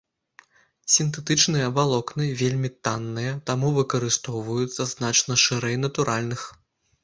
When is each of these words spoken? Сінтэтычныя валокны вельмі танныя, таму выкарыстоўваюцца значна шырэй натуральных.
Сінтэтычныя 0.93 1.67
валокны 1.75 2.25
вельмі 2.41 2.73
танныя, 2.89 3.37
таму 3.53 3.67
выкарыстоўваюцца 3.79 4.91
значна 4.97 5.41
шырэй 5.47 5.75
натуральных. 5.87 6.41